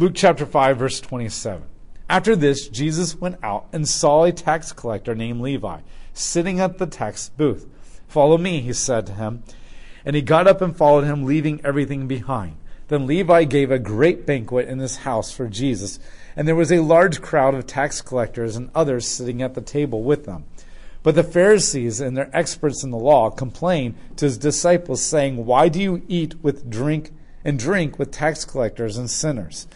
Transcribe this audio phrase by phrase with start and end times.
[0.00, 1.62] Luke chapter 5, verse 27.
[2.08, 5.80] After this, Jesus went out and saw a tax collector named Levi
[6.14, 7.66] sitting at the tax booth.
[8.08, 9.42] Follow me, he said to him.
[10.02, 12.56] And he got up and followed him, leaving everything behind.
[12.88, 15.98] Then Levi gave a great banquet in his house for Jesus,
[16.34, 20.02] and there was a large crowd of tax collectors and others sitting at the table
[20.02, 20.46] with them.
[21.02, 25.68] But the Pharisees and their experts in the law complained to his disciples, saying, Why
[25.68, 27.12] do you eat with drink
[27.44, 29.66] and drink with tax collectors and sinners?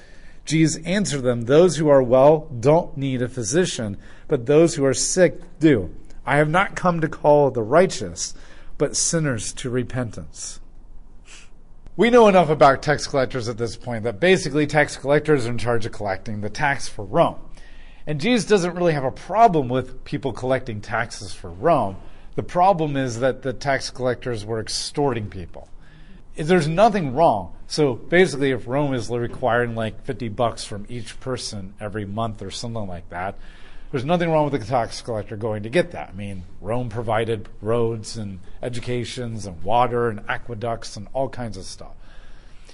[0.45, 3.97] Jesus answered them, Those who are well don't need a physician,
[4.29, 5.95] but those who are sick do.
[6.27, 8.35] I have not come to call the righteous,
[8.79, 10.61] but sinners to repentance.
[11.97, 15.59] We know enough about tax collectors at this point that basically tax collectors are in
[15.59, 17.37] charge of collecting the tax for Rome.
[18.07, 21.97] And Jesus doesn't really have a problem with people collecting taxes for Rome.
[22.35, 25.69] The problem is that the tax collectors were extorting people.
[26.37, 27.55] There's nothing wrong.
[27.67, 32.51] So basically, if Rome is requiring like 50 bucks from each person every month or
[32.51, 33.37] something like that,
[33.91, 36.09] there's nothing wrong with the tax collector going to get that.
[36.09, 41.65] I mean, Rome provided roads and educations and water and aqueducts and all kinds of
[41.65, 41.93] stuff.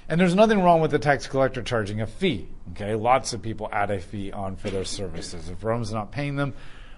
[0.09, 2.49] And there's nothing wrong with the tax collector charging a fee.
[2.73, 5.51] Okay, lots of people add a fee on for their services.
[5.51, 6.55] If Rome's not paying them,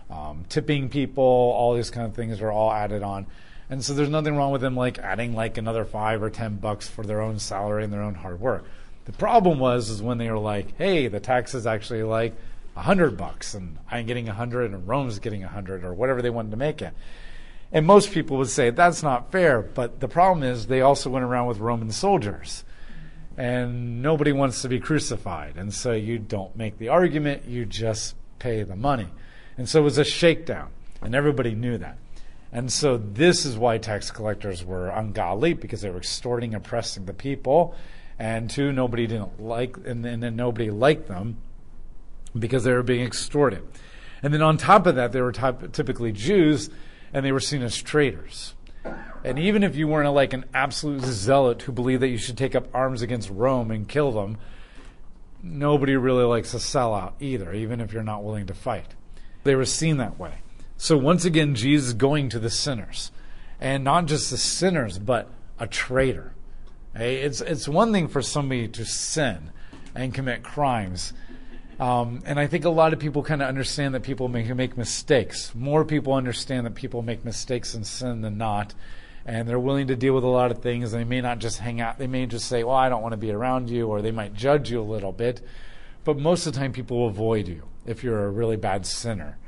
[0.08, 3.27] um, tipping people, all these kind of things are all added on.
[3.73, 6.87] And so there's nothing wrong with them like adding like another five or ten bucks
[6.87, 8.67] for their own salary and their own hard work.
[9.06, 12.34] The problem was is when they were like, hey, the tax is actually like
[12.77, 16.20] a hundred bucks and I'm getting a hundred and Rome's getting a hundred or whatever
[16.20, 16.92] they wanted to make it.
[17.73, 21.25] And most people would say that's not fair, but the problem is they also went
[21.25, 22.64] around with Roman soldiers.
[23.39, 25.57] And nobody wants to be crucified.
[25.57, 29.09] And so you don't make the argument, you just pay the money.
[29.57, 30.69] And so it was a shakedown.
[31.01, 31.97] And everybody knew that.
[32.53, 37.14] And so this is why tax collectors were ungodly, because they were extorting, oppressing the
[37.14, 37.75] people.
[38.19, 41.39] And two, nobody didn't like, and, and then nobody liked them
[42.39, 43.67] because they were being extorted.
[44.23, 46.70] And then on top of that, they were typically Jews
[47.12, 48.55] and they were seen as traitors.
[49.24, 52.55] And even if you weren't like an absolute zealot who believed that you should take
[52.55, 54.39] up arms against Rome and kill them,
[55.42, 58.95] nobody really likes a sellout either, even if you're not willing to fight.
[59.45, 60.34] They were seen that way.
[60.77, 63.12] So once again, Jesus is going to the sinners.
[63.60, 66.34] And not just the sinners, but a traitor.
[66.94, 69.50] It's, it's one thing for somebody to sin
[69.94, 71.12] and commit crimes
[71.83, 74.77] um, and I think a lot of people kind of understand that people make, make
[74.77, 75.52] mistakes.
[75.52, 78.72] More people understand that people make mistakes and sin than not.
[79.27, 80.92] And they're willing to deal with a lot of things.
[80.92, 81.98] They may not just hang out.
[81.98, 84.33] They may just say, well, I don't want to be around you, or they might
[84.33, 85.40] judge you a little bit.
[86.04, 89.39] But most of the time, people avoid you if you're a really bad sinner.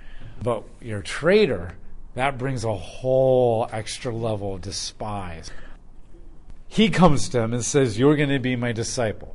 [0.42, 1.76] But you're a traitor,
[2.14, 5.50] that brings a whole extra level of despise.
[6.68, 9.34] He comes to him and says, You're going to be my disciple.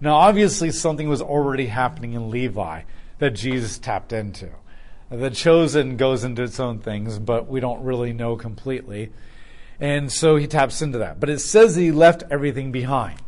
[0.00, 2.82] Now, obviously, something was already happening in Levi
[3.18, 4.48] that Jesus tapped into.
[5.10, 9.12] The chosen goes into its own things, but we don't really know completely.
[9.78, 11.20] And so he taps into that.
[11.20, 13.20] But it says that he left everything behind.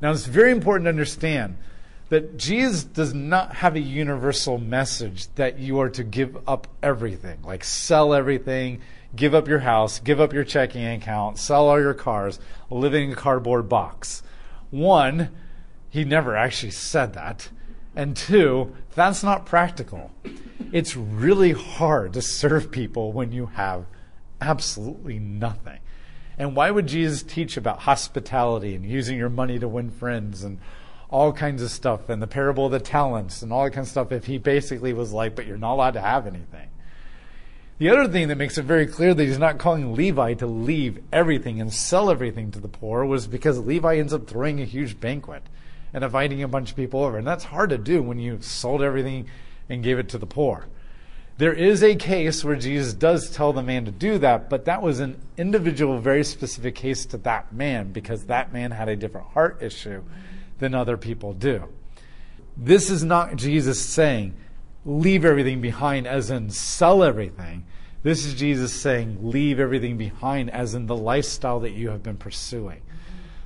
[0.00, 1.56] Now, it's very important to understand
[2.08, 7.42] that Jesus does not have a universal message that you are to give up everything,
[7.42, 8.80] like sell everything,
[9.14, 12.38] give up your house, give up your checking account, sell all your cars,
[12.70, 14.22] live in a cardboard box.
[14.70, 15.30] One,
[15.90, 17.50] he never actually said that.
[17.94, 20.10] And two, that's not practical.
[20.72, 23.86] It's really hard to serve people when you have
[24.40, 25.80] absolutely nothing.
[26.38, 30.58] And why would Jesus teach about hospitality and using your money to win friends and
[31.10, 33.90] all kinds of stuff and the parable of the talents and all that kind of
[33.90, 36.68] stuff if he basically was like, but you're not allowed to have anything?
[37.78, 41.00] The other thing that makes it very clear that he's not calling Levi to leave
[41.12, 44.98] everything and sell everything to the poor was because Levi ends up throwing a huge
[44.98, 45.44] banquet
[45.94, 47.16] and inviting a bunch of people over.
[47.16, 49.26] And that's hard to do when you sold everything
[49.68, 50.66] and gave it to the poor.
[51.38, 54.82] There is a case where Jesus does tell the man to do that, but that
[54.82, 59.28] was an individual, very specific case to that man because that man had a different
[59.28, 60.02] heart issue
[60.58, 61.64] than other people do.
[62.56, 64.34] This is not Jesus saying,
[64.84, 67.64] leave everything behind, as in sell everything.
[68.02, 72.16] This is Jesus saying, leave everything behind, as in the lifestyle that you have been
[72.16, 72.82] pursuing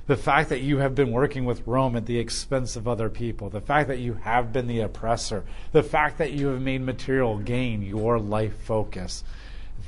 [0.05, 3.49] the fact that you have been working with Rome at the expense of other people,
[3.49, 7.37] the fact that you have been the oppressor, the fact that you have made material
[7.37, 9.23] gain your life focus,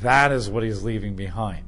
[0.01, 1.66] that is what he's leaving behind.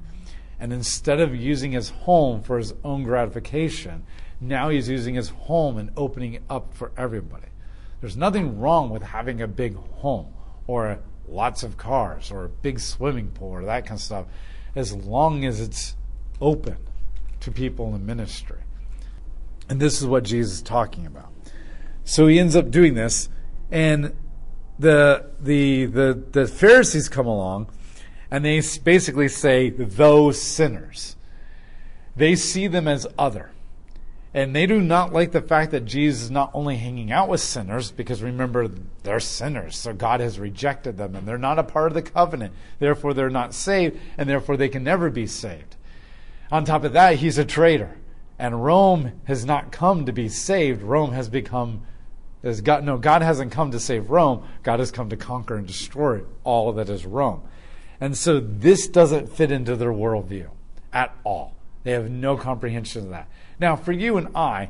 [0.60, 4.04] And instead of using his home for his own gratification,
[4.40, 7.48] now he's using his home and opening it up for everybody.
[8.02, 10.34] There's nothing wrong with having a big home
[10.68, 14.26] or lots of cars or a big swimming pool or that kind of stuff
[14.76, 15.96] as long as it's
[16.40, 16.78] open
[17.40, 18.60] to people in ministry.
[19.70, 21.32] And this is what Jesus is talking about.
[22.04, 23.28] So he ends up doing this,
[23.70, 24.16] and
[24.80, 27.70] the the the the Pharisees come along,
[28.32, 31.18] and they basically say those sinners.
[32.16, 33.52] They see them as other.
[34.38, 37.42] And they do not like the fact that Jesus is not only hanging out with
[37.42, 38.70] sinners, because remember,
[39.02, 42.54] they're sinners, so God has rejected them, and they're not a part of the covenant.
[42.78, 45.76] Therefore, they're not saved, and therefore they can never be saved.
[46.52, 47.98] On top of that, he's a traitor.
[48.38, 50.84] And Rome has not come to be saved.
[50.84, 51.82] Rome has become
[52.44, 54.48] has God no, God hasn't come to save Rome.
[54.62, 57.42] God has come to conquer and destroy all that is Rome.
[58.00, 60.52] And so this doesn't fit into their worldview
[60.94, 61.56] at all.
[61.82, 63.30] They have no comprehension of that.
[63.60, 64.70] Now, for you and I,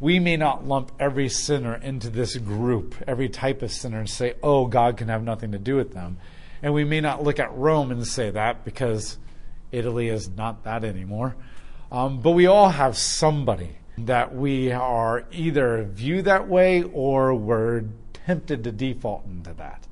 [0.00, 4.34] we may not lump every sinner into this group, every type of sinner, and say,
[4.42, 6.16] oh, God can have nothing to do with them.
[6.62, 9.18] And we may not look at Rome and say that because
[9.72, 11.36] Italy is not that anymore.
[11.92, 17.84] Um, but we all have somebody that we are either view that way or we're
[18.26, 19.86] tempted to default into that.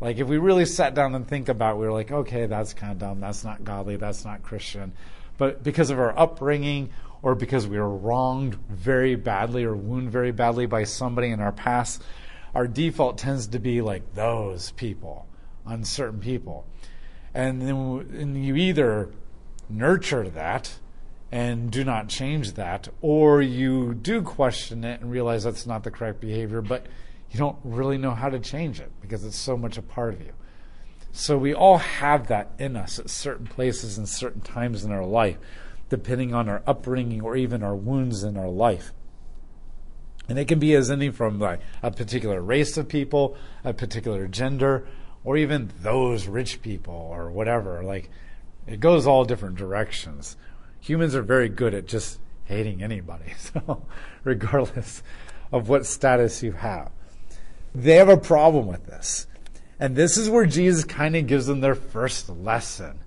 [0.00, 2.74] Like if we really sat down and think about it, we are like, okay, that's
[2.74, 3.20] kind of dumb.
[3.20, 3.96] That's not godly.
[3.96, 4.92] That's not Christian.
[5.38, 6.90] But because of our upbringing
[7.24, 11.52] or because we were wronged very badly or wounded very badly by somebody in our
[11.52, 12.02] past,
[12.54, 15.26] our default tends to be like those people,
[15.64, 16.66] uncertain people.
[17.32, 17.74] And then
[18.12, 19.10] and you either
[19.70, 20.78] nurture that
[21.32, 25.90] and do not change that, or you do question it and realize that's not the
[25.90, 26.84] correct behavior, but
[27.30, 30.20] you don't really know how to change it because it's so much a part of
[30.20, 30.34] you.
[31.10, 35.06] So we all have that in us at certain places and certain times in our
[35.06, 35.38] life,
[35.88, 38.92] depending on our upbringing or even our wounds in our life.
[40.28, 44.26] And it can be as anything from like a particular race of people, a particular
[44.26, 44.86] gender,
[45.22, 47.82] or even those rich people or whatever.
[47.82, 48.10] Like
[48.66, 50.36] it goes all different directions.
[50.80, 53.86] Humans are very good at just hating anybody, so
[54.22, 55.02] regardless
[55.52, 56.90] of what status you have.
[57.74, 59.26] They have a problem with this.
[59.80, 63.00] And this is where Jesus kind of gives them their first lesson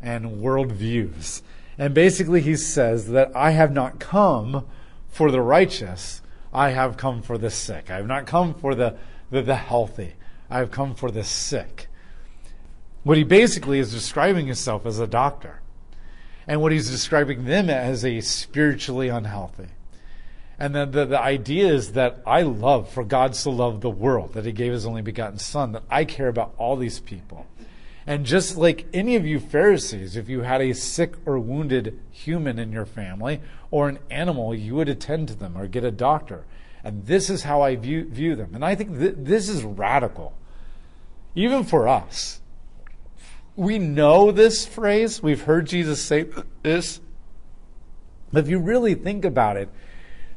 [0.00, 1.42] and worldviews.
[1.82, 4.68] And basically, he says that I have not come
[5.08, 7.90] for the righteous, I have come for the sick.
[7.90, 8.96] I have not come for the,
[9.32, 10.12] the, the healthy,
[10.48, 11.88] I have come for the sick.
[13.02, 15.60] What he basically is describing himself as a doctor.
[16.46, 19.66] And what he's describing them as a spiritually unhealthy.
[20.60, 24.34] And then the, the idea is that I love, for God so loved the world,
[24.34, 27.48] that he gave his only begotten Son, that I care about all these people.
[28.06, 32.58] And just like any of you Pharisees, if you had a sick or wounded human
[32.58, 33.40] in your family
[33.70, 36.44] or an animal, you would attend to them or get a doctor.
[36.82, 38.54] And this is how I view, view them.
[38.54, 40.36] And I think th- this is radical,
[41.34, 42.40] even for us
[43.56, 45.22] we know this phrase.
[45.22, 46.26] We've heard Jesus say
[46.62, 47.00] this.
[48.32, 49.68] But if you really think about it,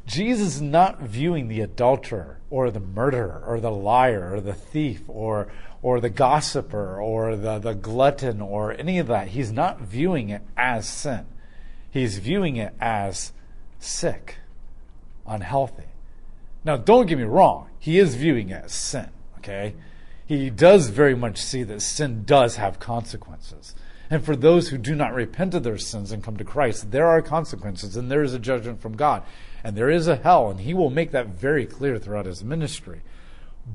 [0.05, 5.01] Jesus is not viewing the adulterer or the murderer or the liar or the thief
[5.07, 5.47] or
[5.81, 9.29] or the gossiper or the, the glutton or any of that.
[9.29, 11.25] He's not viewing it as sin.
[11.91, 13.31] He's viewing it as
[13.79, 14.37] sick,
[15.27, 15.85] unhealthy.
[16.63, 17.69] Now, don't get me wrong.
[17.77, 19.75] He is viewing it as sin, okay?
[20.25, 23.75] he does very much see that sin does have consequences.
[24.09, 27.07] And for those who do not repent of their sins and come to Christ, there
[27.07, 29.23] are consequences and there is a judgment from God.
[29.65, 33.01] And there is a hell, and he will make that very clear throughout his ministry.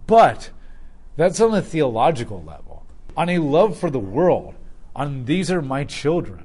[0.07, 0.51] But
[1.17, 2.87] that's on a theological level.
[3.17, 4.55] On a love for the world,
[4.95, 6.45] on these are my children,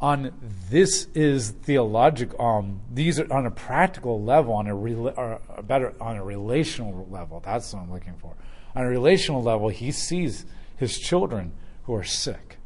[0.00, 0.32] on
[0.70, 6.24] this is theological, um, these are on a practical level, on a, better, on a
[6.24, 7.40] relational level.
[7.44, 8.34] That's what I'm looking for
[8.76, 10.44] on a relational level, he sees
[10.76, 11.52] his children
[11.84, 12.58] who are sick.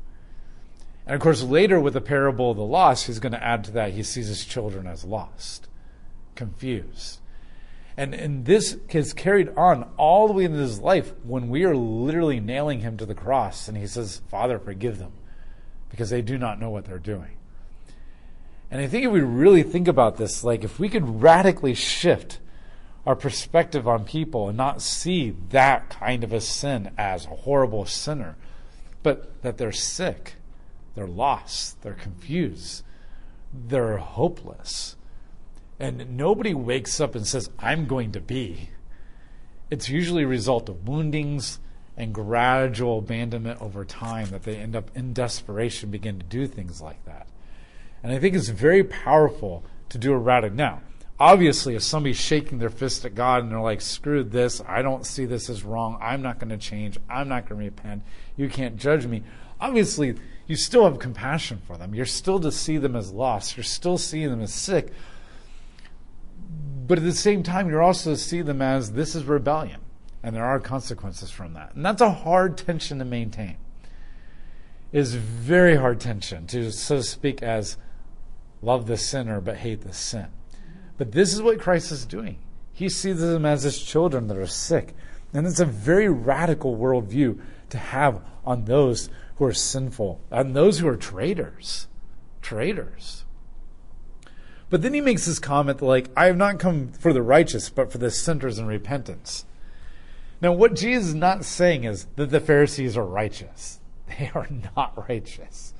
[1.06, 3.70] And of course, later with the parable of the lost, he's going to add to
[3.72, 5.68] that he sees his children as lost,
[6.34, 7.20] confused.
[7.96, 11.76] And, and this is carried on all the way into his life when we are
[11.76, 15.12] literally nailing him to the cross and he says, Father, forgive them
[15.90, 17.36] because they do not know what they're doing.
[18.70, 22.38] And I think if we really think about this, like if we could radically shift
[23.04, 27.84] our perspective on people and not see that kind of a sin as a horrible
[27.84, 28.36] sinner,
[29.02, 30.34] but that they're sick,
[30.94, 32.84] they're lost, they're confused,
[33.52, 34.96] they're hopeless.
[35.80, 38.68] And nobody wakes up and says, I'm going to be.
[39.70, 41.58] It's usually a result of woundings
[41.96, 46.82] and gradual abandonment over time that they end up in desperation begin to do things
[46.82, 47.26] like that.
[48.02, 50.56] And I think it's very powerful to do a radical.
[50.56, 50.82] Now,
[51.18, 55.06] obviously, if somebody's shaking their fist at God and they're like, screw this, I don't
[55.06, 58.02] see this as wrong, I'm not going to change, I'm not going to repent,
[58.36, 59.22] you can't judge me,
[59.60, 60.14] obviously,
[60.46, 61.94] you still have compassion for them.
[61.94, 64.92] You're still to see them as lost, you're still seeing them as sick.
[66.90, 69.80] But at the same time, you also see them as this is rebellion,
[70.24, 71.76] and there are consequences from that.
[71.76, 73.58] And that's a hard tension to maintain.
[74.90, 77.76] It is very hard tension to, so to speak, as
[78.60, 80.26] love the sinner but hate the sin.
[80.98, 82.40] But this is what Christ is doing.
[82.72, 84.92] He sees them as his children that are sick.
[85.32, 90.80] And it's a very radical worldview to have on those who are sinful, on those
[90.80, 91.86] who are traitors.
[92.42, 93.26] Traitors.
[94.70, 97.90] But then he makes this comment like, I have not come for the righteous, but
[97.90, 99.44] for the sinners in repentance.
[100.40, 103.78] Now, what Jesus is not saying is that the Pharisees are righteous.
[104.18, 105.72] They are not righteous.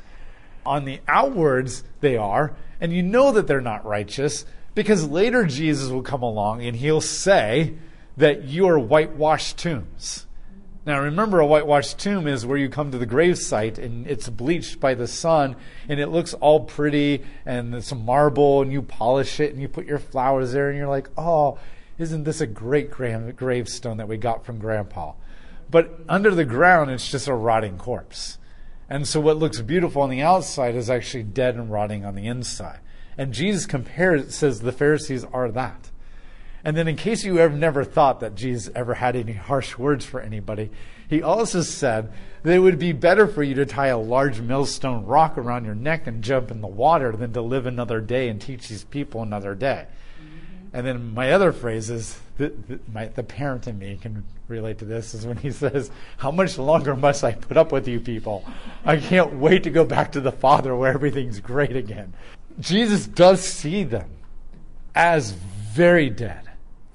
[0.64, 4.44] On the outwards, they are, and you know that they're not righteous
[4.74, 7.74] because later Jesus will come along and he'll say
[8.16, 10.26] that you are whitewashed tombs.
[10.86, 14.30] Now remember, a whitewashed tomb is where you come to the grave site and it's
[14.30, 15.56] bleached by the sun
[15.88, 19.86] and it looks all pretty and it's marble and you polish it and you put
[19.86, 21.58] your flowers there and you're like, oh,
[21.98, 25.12] isn't this a great gravestone that we got from grandpa?
[25.70, 28.38] But under the ground, it's just a rotting corpse.
[28.88, 32.26] And so what looks beautiful on the outside is actually dead and rotting on the
[32.26, 32.80] inside.
[33.18, 35.89] And Jesus compares, says the Pharisees are that.
[36.64, 40.04] And then, in case you have never thought that Jesus ever had any harsh words
[40.04, 40.70] for anybody,
[41.08, 42.12] he also said
[42.42, 45.74] that it would be better for you to tie a large millstone rock around your
[45.74, 49.22] neck and jump in the water than to live another day and teach these people
[49.22, 49.86] another day.
[49.88, 50.76] Mm-hmm.
[50.76, 54.78] And then my other phrase is the, the, my, the parent in me can relate
[54.78, 58.00] to this is when he says, How much longer must I put up with you
[58.00, 58.44] people?
[58.84, 62.12] I can't wait to go back to the Father where everything's great again.
[62.58, 64.10] Jesus does see them
[64.94, 66.49] as very dead,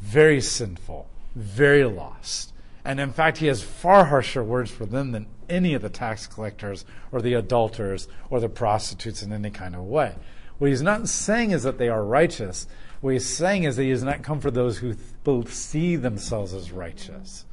[0.06, 2.54] very sinful, very lost.
[2.86, 6.28] And in fact, he has far harsher words for them than any of the tax
[6.28, 10.16] collectors or the adulterers or the prostitutes in any kind of way.
[10.60, 12.68] What he's not saying is that they are righteous.
[13.02, 14.96] What he's saying is that he has not come for those who
[15.26, 17.46] th- see themselves as righteous.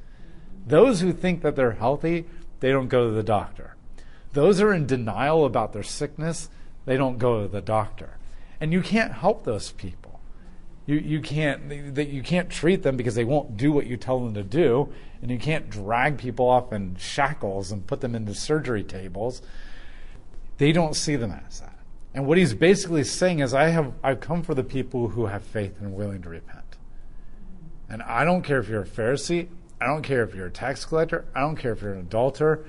[0.66, 2.26] Those who think that they're healthy,
[2.60, 3.76] they don't go to the doctor.
[4.34, 6.50] Those who are in denial about their sickness,
[6.84, 8.18] they don't go to the doctor.
[8.60, 10.01] And you can't help those people.
[10.86, 14.18] You, you, can't, they, you can't treat them because they won't do what you tell
[14.18, 14.92] them to do.
[15.20, 19.42] And you can't drag people off in shackles and put them into surgery tables.
[20.58, 21.78] They don't see them as that.
[22.14, 25.42] And what he's basically saying is, I have I've come for the people who have
[25.42, 26.76] faith and are willing to repent.
[27.88, 29.48] And I don't care if you're a Pharisee,
[29.80, 32.64] I don't care if you're a tax collector, I don't care if you're an adulterer,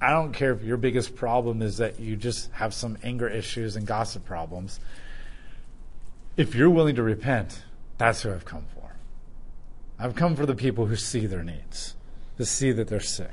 [0.00, 3.76] I don't care if your biggest problem is that you just have some anger issues
[3.76, 4.80] and gossip problems.
[6.36, 7.62] If you're willing to repent,
[7.98, 8.96] that's who I've come for.
[9.98, 11.94] I've come for the people who see their needs,
[12.38, 13.30] to see that they're sick.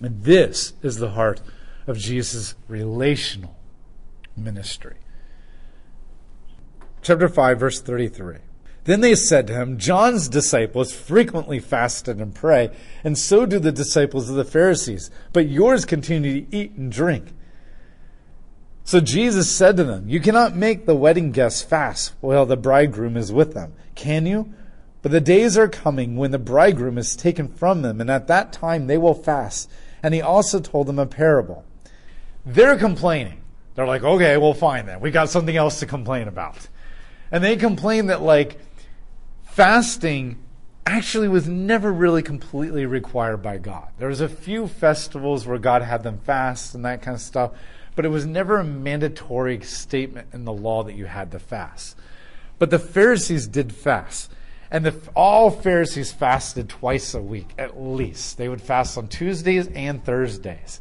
[0.00, 1.40] And this is the heart
[1.88, 3.56] of Jesus' relational
[4.36, 4.96] ministry.
[7.02, 8.36] Chapter 5, verse 33.
[8.84, 12.70] Then they said to him, John's disciples frequently fasted and pray,
[13.04, 17.34] and so do the disciples of the Pharisees, but yours continue to eat and drink.
[18.88, 23.18] So Jesus said to them, You cannot make the wedding guests fast while the bridegroom
[23.18, 24.54] is with them, can you?
[25.02, 28.50] But the days are coming when the bridegroom is taken from them, and at that
[28.50, 29.70] time they will fast.
[30.02, 31.66] And he also told them a parable.
[32.46, 33.42] They're complaining.
[33.74, 35.00] They're like, okay, well, fine then.
[35.00, 36.56] We got something else to complain about.
[37.30, 38.58] And they complain that, like,
[39.44, 40.38] fasting
[40.86, 43.90] actually was never really completely required by God.
[43.98, 47.50] There was a few festivals where God had them fast and that kind of stuff,
[47.98, 51.96] but it was never a mandatory statement in the law that you had to fast.
[52.56, 54.30] But the Pharisees did fast.
[54.70, 58.38] And the, all Pharisees fasted twice a week, at least.
[58.38, 60.80] They would fast on Tuesdays and Thursdays.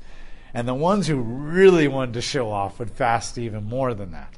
[0.53, 4.35] And the ones who really wanted to show off would fast even more than that.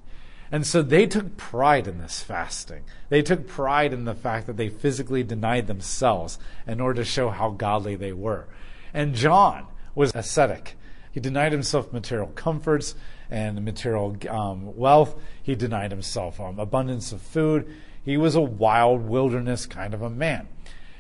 [0.50, 2.86] And so they took pride in this fasting.
[3.10, 7.30] They took pride in the fact that they physically denied themselves in order to show
[7.30, 8.48] how godly they were.
[8.94, 10.78] And John was ascetic.
[11.12, 12.96] He denied himself material comforts
[13.30, 15.16] and material um, wealth.
[15.42, 17.74] He denied himself um, abundance of food.
[18.04, 20.48] He was a wild wilderness kind of a man.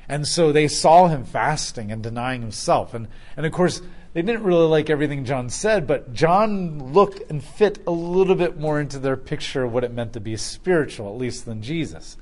[0.08, 2.94] And so they saw him fasting and denying himself.
[2.94, 3.82] And, and of course,
[4.13, 8.60] they didn't really like everything John said, but John looked and fit a little bit
[8.60, 12.18] more into their picture of what it meant to be spiritual, at least than Jesus.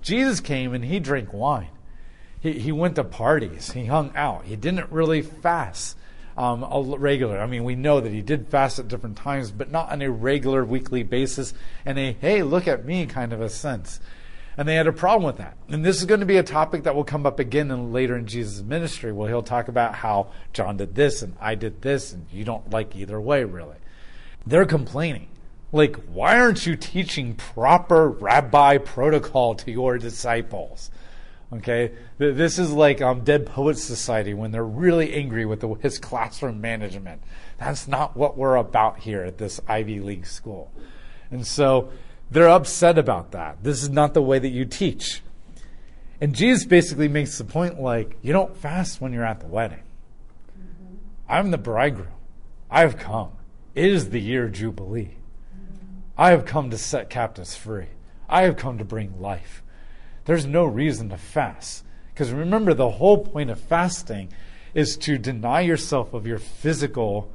[0.00, 1.70] Jesus came and he drank wine.
[2.38, 3.72] He, he went to parties.
[3.72, 4.44] He hung out.
[4.44, 5.96] He didn't really fast
[6.36, 6.64] um,
[6.98, 7.40] regular.
[7.40, 10.10] I mean, we know that he did fast at different times, but not on a
[10.10, 14.00] regular weekly basis and a, hey, look at me kind of a sense.
[14.56, 15.56] And they had a problem with that.
[15.68, 18.16] And this is going to be a topic that will come up again in, later
[18.16, 22.12] in Jesus' ministry, where he'll talk about how John did this and I did this,
[22.12, 23.76] and you don't like either way, really.
[24.46, 25.28] They're complaining.
[25.72, 30.90] Like, why aren't you teaching proper rabbi protocol to your disciples?
[31.54, 35.98] Okay, this is like um, Dead Poets Society when they're really angry with the, his
[35.98, 37.22] classroom management.
[37.58, 40.72] That's not what we're about here at this Ivy League school.
[41.30, 41.90] And so
[42.30, 43.62] they're upset about that.
[43.62, 45.22] This is not the way that you teach.
[46.22, 49.82] And Jesus basically makes the point like, you don't fast when you're at the wedding.
[50.58, 50.96] Mm-hmm.
[51.28, 52.08] I'm the bridegroom.
[52.70, 53.32] I have come.
[53.74, 55.16] It is the year of Jubilee.
[55.54, 55.96] Mm-hmm.
[56.16, 57.88] I have come to set captives free.
[58.28, 59.61] I have come to bring life.
[60.32, 61.84] There's no reason to fast.
[62.08, 64.32] Because remember, the whole point of fasting
[64.72, 67.30] is to deny yourself of your physical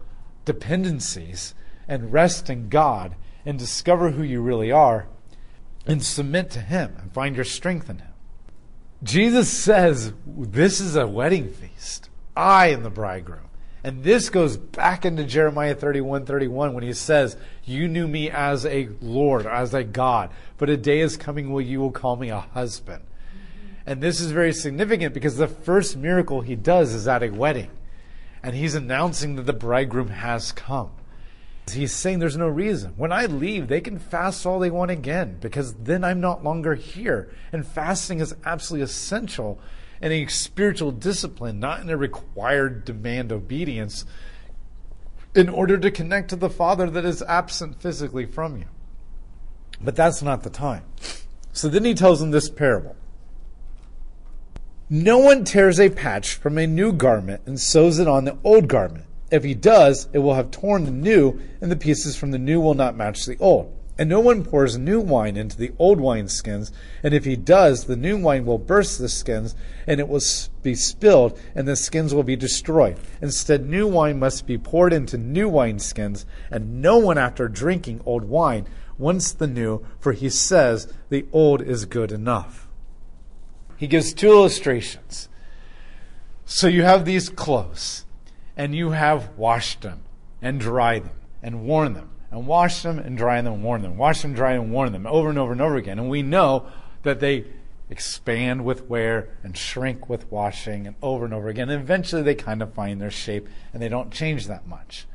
[0.45, 1.53] dependencies
[1.87, 5.07] and rest in God and discover who you really are
[5.85, 8.13] and submit to Him and find your strength in Him.
[9.03, 12.09] Jesus says, This is a wedding feast.
[12.35, 13.46] I am the bridegroom.
[13.83, 18.65] And this goes back into Jeremiah 31 31 when he says, You knew me as
[18.65, 22.29] a Lord, as a God, but a day is coming where you will call me
[22.29, 23.03] a husband.
[23.85, 27.69] And this is very significant because the first miracle he does is at a wedding.
[28.43, 30.91] And he's announcing that the bridegroom has come.
[31.71, 32.93] He's saying there's no reason.
[32.97, 36.75] When I leave, they can fast all they want again because then I'm not longer
[36.75, 37.29] here.
[37.51, 39.59] And fasting is absolutely essential
[40.01, 44.05] in a spiritual discipline, not in a required demand obedience,
[45.35, 48.65] in order to connect to the Father that is absent physically from you.
[49.81, 50.83] But that's not the time.
[51.51, 52.95] So then he tells them this parable.
[54.89, 58.67] No one tears a patch from a new garment and sews it on the old
[58.67, 59.05] garment.
[59.29, 62.61] If he does, it will have torn the new, and the pieces from the new
[62.61, 63.73] will not match the old.
[63.99, 67.95] And no one pours new wine into the old wineskins, and if he does, the
[67.95, 69.55] new wine will burst the skins,
[69.87, 70.21] and it will
[70.61, 72.97] be spilled, and the skins will be destroyed.
[73.21, 78.25] Instead, new wine must be poured into new wineskins, and no one after drinking old
[78.25, 78.67] wine
[78.99, 82.67] wants the new, for he says the old is good enough.
[83.77, 85.27] He gives two illustrations.
[86.45, 88.05] So you have these clothes,
[88.55, 90.01] and you have washed them,
[90.39, 93.97] and dried them, and worn them and wash them and dry them and warm them.
[93.97, 95.99] Wash them, dry them, and warm them over and over and over again.
[95.99, 96.67] And we know
[97.03, 97.45] that they
[97.89, 101.69] expand with wear and shrink with washing and over and over again.
[101.69, 105.05] And eventually they kind of find their shape and they don't change that much.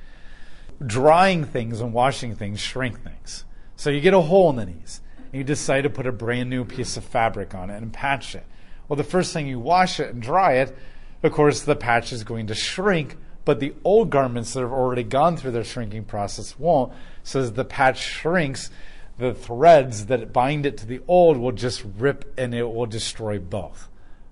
[0.84, 3.44] Drying things and washing things shrink things.
[3.76, 5.00] So you get a hole in the knees
[5.32, 8.34] and you decide to put a brand new piece of fabric on it and patch
[8.34, 8.46] it.
[8.88, 10.76] Well, the first thing you wash it and dry it,
[11.22, 15.02] of course, the patch is going to shrink but the old garments that have already
[15.02, 16.92] gone through their shrinking process won't.
[17.22, 18.70] So as the patch shrinks,
[19.18, 23.38] the threads that bind it to the old will just rip and it will destroy
[23.38, 23.88] both.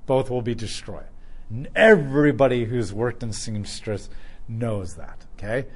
[0.06, 1.06] Both will be destroyed.
[1.50, 4.08] And everybody who's worked in seamstress
[4.48, 5.26] knows that.
[5.36, 5.66] Okay?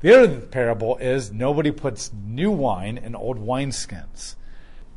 [0.00, 4.36] The other parable is nobody puts new wine in old wineskins.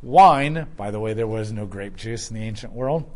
[0.02, 3.10] Wine, by the way, there was no grape juice in the ancient world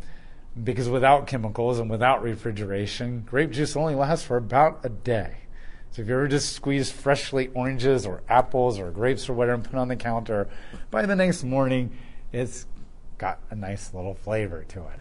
[0.63, 5.37] because without chemicals and without refrigeration, grape juice only lasts for about a day.
[5.91, 9.63] So if you ever just squeeze freshly oranges or apples or grapes or whatever and
[9.63, 10.47] put on the counter,
[10.91, 11.91] by the next morning,
[12.31, 12.65] it's
[13.17, 14.99] got a nice little flavor to it.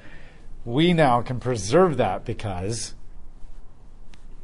[0.65, 2.95] We now can preserve that because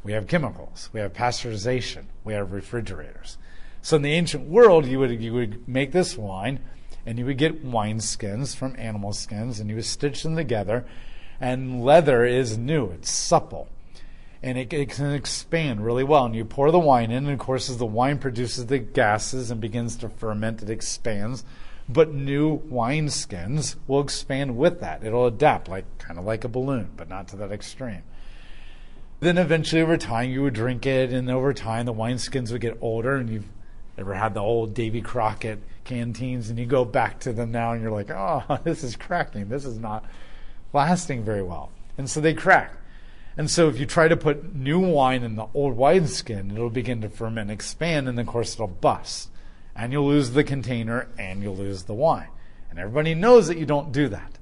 [0.03, 3.37] we have chemicals, we have pasteurization, we have refrigerators.
[3.81, 6.59] So in the ancient world, you would you would make this wine
[7.05, 10.85] and you would get wine skins from animal skins and you would stitch them together.
[11.39, 13.67] And leather is new, it's supple.
[14.43, 16.25] And it, it, can expand really well.
[16.25, 19.51] And you pour the wine in, and of course, as the wine produces the gases
[19.51, 21.43] and begins to ferment, it expands.
[21.87, 25.03] But new wine skins will expand with that.
[25.03, 28.03] It'll adapt, like kind of like a balloon, but not to that extreme.
[29.19, 32.61] Then eventually, over time, you would drink it, and over time, the wine skins would
[32.61, 33.49] get older, and you've
[33.97, 37.81] ever had the old Davy Crockett canteens and you go back to them now and
[37.81, 39.49] you're like, oh, this is cracking.
[39.49, 40.05] This is not
[40.73, 41.71] lasting very well.
[41.97, 42.73] And so they crack.
[43.37, 47.01] And so if you try to put new wine in the old wineskin, it'll begin
[47.01, 49.29] to ferment and expand, and of course it'll bust.
[49.75, 52.27] And you'll lose the container and you'll lose the wine.
[52.69, 54.37] And everybody knows that you don't do that.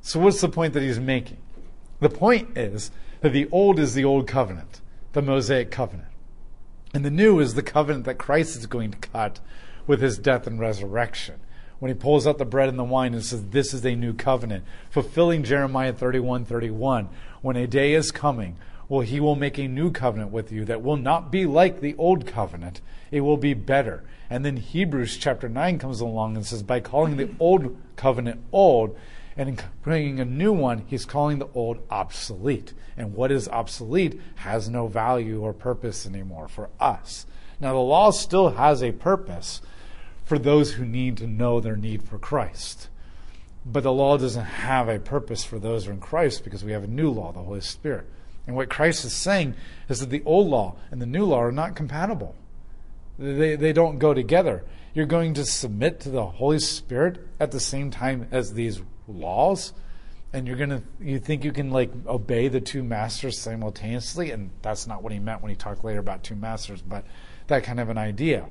[0.00, 1.38] So what's the point that he's making?
[2.00, 4.80] The point is that the old is the old covenant,
[5.12, 6.08] the Mosaic covenant.
[6.94, 9.40] And the new is the covenant that Christ is going to cut
[9.86, 11.40] with his death and resurrection.
[11.78, 14.12] When he pulls out the bread and the wine and says, This is a new
[14.12, 17.08] covenant, fulfilling Jeremiah 31 31.
[17.40, 18.56] When a day is coming,
[18.88, 21.94] well, he will make a new covenant with you that will not be like the
[21.96, 22.80] old covenant.
[23.10, 24.02] It will be better.
[24.30, 28.98] And then Hebrews chapter 9 comes along and says, By calling the old covenant old,
[29.38, 32.74] and in bringing a new one, he's calling the old obsolete.
[32.96, 37.24] And what is obsolete has no value or purpose anymore for us.
[37.60, 39.62] Now, the law still has a purpose
[40.24, 42.88] for those who need to know their need for Christ.
[43.64, 46.72] But the law doesn't have a purpose for those who are in Christ because we
[46.72, 48.06] have a new law, the Holy Spirit.
[48.48, 49.54] And what Christ is saying
[49.88, 52.34] is that the old law and the new law are not compatible.
[53.20, 54.64] They, they don't go together.
[54.94, 59.72] You're going to submit to the Holy Spirit at the same time as these laws,
[60.32, 64.86] and you're to you think you can like obey the two masters simultaneously, and that's
[64.86, 67.04] not what he meant when he talked later about two masters, but
[67.46, 68.50] that kind of an idea.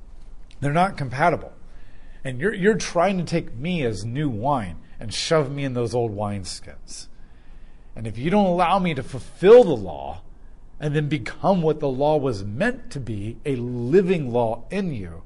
[0.59, 1.53] They're not compatible.
[2.23, 5.93] And you're you're trying to take me as new wine and shove me in those
[5.93, 7.07] old wineskins.
[7.95, 10.21] And if you don't allow me to fulfill the law
[10.79, 15.23] and then become what the law was meant to be, a living law in you,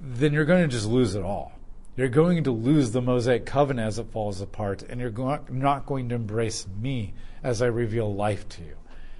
[0.00, 1.52] then you're going to just lose it all.
[1.96, 6.08] You're going to lose the Mosaic covenant as it falls apart, and you're not going
[6.08, 8.76] to embrace me as I reveal life to you.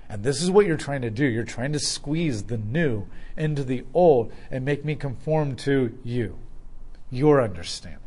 [0.08, 1.24] And this is what you're trying to do.
[1.24, 3.06] You're trying to squeeze the new
[3.36, 6.38] into the old and make me conform to you,
[7.10, 8.00] your understanding.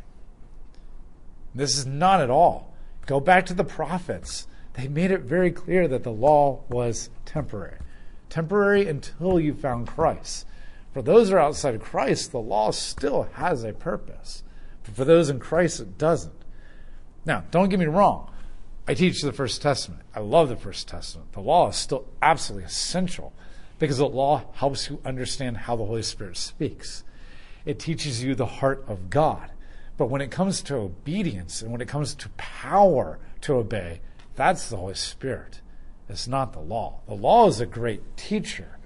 [1.54, 2.74] This is not at all.
[3.06, 4.46] Go back to the prophets.
[4.74, 7.78] They made it very clear that the law was temporary.
[8.28, 10.46] Temporary until you found Christ.
[10.92, 14.42] For those who are outside of Christ, the law still has a purpose.
[14.88, 16.32] But for those in Christ, it doesn't.
[17.24, 18.30] Now, don't get me wrong.
[18.86, 20.00] I teach the First Testament.
[20.14, 21.32] I love the First Testament.
[21.32, 23.34] The law is still absolutely essential
[23.78, 27.04] because the law helps you understand how the Holy Spirit speaks.
[27.66, 29.50] It teaches you the heart of God.
[29.98, 34.00] But when it comes to obedience and when it comes to power to obey,
[34.36, 35.60] that's the Holy Spirit.
[36.08, 37.00] It's not the law.
[37.06, 38.78] The law is a great teacher,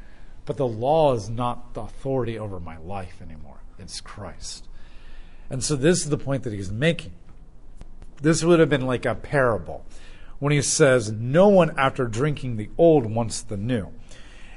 [0.47, 3.61] but the law is not the authority over my life anymore.
[3.79, 4.67] It's Christ.
[5.53, 7.12] And so this is the point that he's making.
[8.23, 9.85] This would have been like a parable
[10.38, 13.88] when he says, No one after drinking the old wants the new.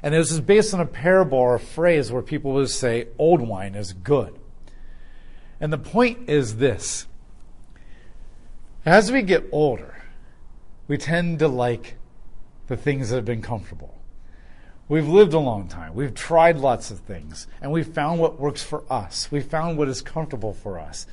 [0.01, 3.41] And this is based on a parable or a phrase where people would say, Old
[3.41, 4.39] wine is good.
[5.59, 7.07] And the point is this
[8.85, 10.01] as we get older,
[10.87, 11.97] we tend to like
[12.67, 13.94] the things that have been comfortable.
[14.87, 15.95] We've lived a long time.
[15.95, 19.31] We've tried lots of things, and we've found what works for us.
[19.31, 21.07] We've found what is comfortable for us.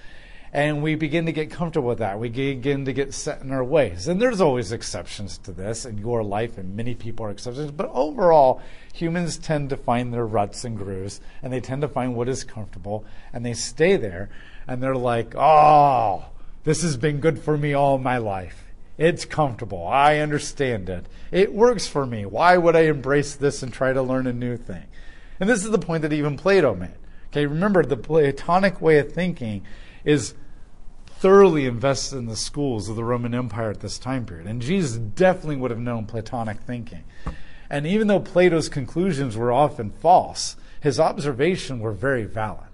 [0.53, 2.21] And we begin to get comfortable with that.
[2.21, 4.07] We begin to get set in our ways.
[4.07, 7.71] And there's always exceptions to this in your life, and many people are exceptions.
[7.71, 8.61] But overall,
[8.93, 12.45] humans tend to find their ruts and grooves, and they tend to find what is
[12.45, 14.29] comfortable, and they stay there.
[14.69, 16.27] And they're like, oh,
[16.65, 18.62] this has been good for me all my life.
[18.99, 19.87] It's comfortable.
[19.87, 21.07] I understand it.
[21.31, 22.27] It works for me.
[22.27, 24.85] Why would I embrace this and try to learn a new thing?
[25.41, 26.95] And this is the point that even Plato made.
[27.29, 29.65] Okay, remember the Platonic way of thinking
[30.05, 30.35] is
[31.07, 34.47] thoroughly invested in the schools of the Roman Empire at this time period.
[34.47, 37.05] And Jesus definitely would have known Platonic thinking.
[37.71, 42.67] And even though Plato's conclusions were often false, his observations were very valid.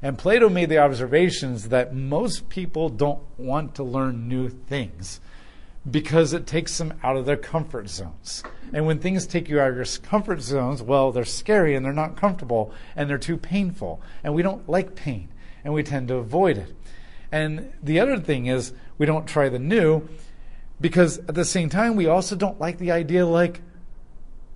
[0.00, 5.20] And Plato made the observations that most people don't want to learn new things
[5.88, 8.42] because it takes them out of their comfort zones.
[8.72, 11.92] And when things take you out of your comfort zones, well, they're scary and they're
[11.92, 14.00] not comfortable and they're too painful.
[14.22, 15.28] And we don't like pain
[15.64, 16.74] and we tend to avoid it.
[17.32, 20.08] And the other thing is, we don't try the new
[20.80, 23.60] because at the same time, we also don't like the idea like,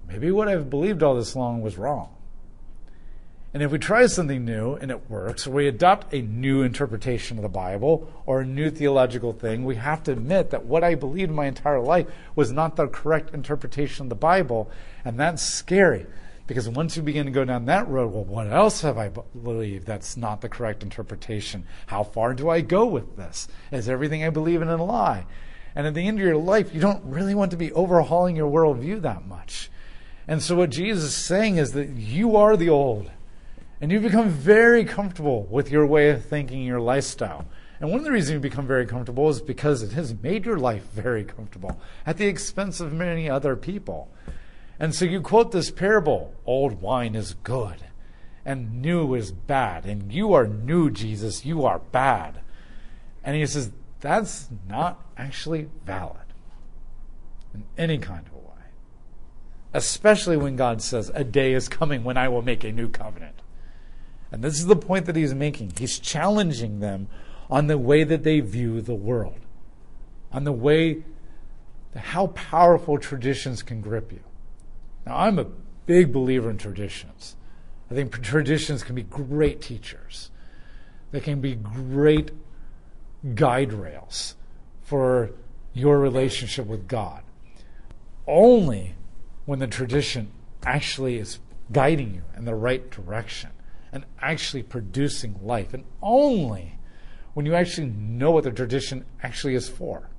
[0.06, 2.13] maybe what I've believed all this long was wrong.
[3.54, 7.38] And if we try something new and it works, or we adopt a new interpretation
[7.38, 10.96] of the Bible or a new theological thing, we have to admit that what I
[10.96, 14.72] believed my entire life was not the correct interpretation of the Bible.
[15.04, 16.04] And that's scary
[16.48, 19.86] because once you begin to go down that road, well, what else have I believed
[19.86, 21.64] that's not the correct interpretation?
[21.86, 23.46] How far do I go with this?
[23.70, 25.26] Is everything I believe in a lie?
[25.76, 28.50] And at the end of your life, you don't really want to be overhauling your
[28.50, 29.70] worldview that much.
[30.26, 33.10] And so, what Jesus is saying is that you are the old,
[33.85, 37.44] and you become very comfortable with your way of thinking, your lifestyle.
[37.79, 40.57] And one of the reasons you become very comfortable is because it has made your
[40.57, 44.09] life very comfortable at the expense of many other people.
[44.81, 47.85] And so you quote this parable old wine is good,
[48.42, 49.85] and new is bad.
[49.85, 51.44] And you are new, Jesus.
[51.44, 52.40] You are bad.
[53.23, 53.70] And he says,
[54.01, 56.33] that's not actually valid
[57.53, 58.64] in any kind of a way.
[59.75, 63.42] Especially when God says, a day is coming when I will make a new covenant.
[64.32, 65.72] And this is the point that he's making.
[65.78, 67.08] He's challenging them
[67.50, 69.38] on the way that they view the world,
[70.32, 71.04] on the way,
[71.94, 74.20] how powerful traditions can grip you.
[75.06, 75.46] Now, I'm a
[75.87, 77.37] big believer in traditions.
[77.90, 80.30] I think traditions can be great teachers.
[81.10, 82.32] They can be great
[83.34, 84.34] guide rails
[84.82, 85.30] for
[85.72, 87.22] your relationship with God.
[88.26, 88.94] Only
[89.44, 90.32] when the tradition
[90.64, 91.38] actually is
[91.70, 93.50] guiding you in the right direction
[93.94, 95.72] and actually producing life.
[95.72, 96.78] And only
[97.33, 100.11] when you actually know what the tradition actually is for.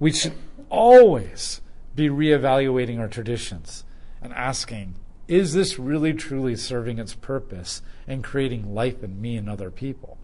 [0.00, 0.32] We should
[0.70, 1.60] always
[1.94, 3.84] be reevaluating our traditions
[4.22, 4.94] and asking,
[5.28, 10.16] is this really truly serving its purpose and creating life in me and other people?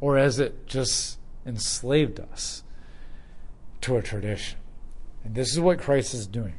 [0.00, 2.64] Or has it just enslaved us
[3.82, 4.58] to a tradition?
[5.22, 6.54] And this is what Christ is doing.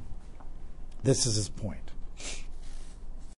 [1.01, 1.88] This is his point.